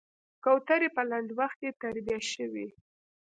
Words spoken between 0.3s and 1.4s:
کوترې په لنډ